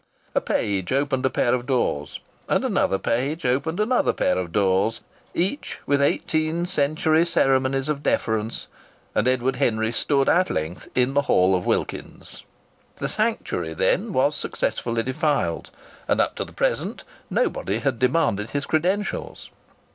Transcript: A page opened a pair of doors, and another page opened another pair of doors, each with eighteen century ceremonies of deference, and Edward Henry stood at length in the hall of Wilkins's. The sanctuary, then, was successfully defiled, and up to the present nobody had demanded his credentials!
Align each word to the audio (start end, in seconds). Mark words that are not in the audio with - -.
A 0.33 0.41
page 0.41 0.91
opened 0.91 1.27
a 1.27 1.29
pair 1.29 1.53
of 1.53 1.67
doors, 1.67 2.21
and 2.49 2.65
another 2.65 2.97
page 2.97 3.45
opened 3.45 3.79
another 3.79 4.13
pair 4.13 4.35
of 4.35 4.51
doors, 4.51 5.01
each 5.35 5.77
with 5.85 6.01
eighteen 6.01 6.65
century 6.65 7.23
ceremonies 7.23 7.87
of 7.87 8.01
deference, 8.01 8.65
and 9.13 9.27
Edward 9.27 9.57
Henry 9.57 9.91
stood 9.91 10.27
at 10.27 10.49
length 10.49 10.87
in 10.95 11.13
the 11.13 11.21
hall 11.29 11.53
of 11.55 11.67
Wilkins's. 11.67 12.43
The 12.95 13.07
sanctuary, 13.07 13.75
then, 13.75 14.11
was 14.11 14.35
successfully 14.35 15.03
defiled, 15.03 15.69
and 16.07 16.19
up 16.19 16.33
to 16.37 16.45
the 16.45 16.51
present 16.51 17.03
nobody 17.29 17.77
had 17.77 17.99
demanded 17.99 18.49
his 18.49 18.65
credentials! 18.65 19.51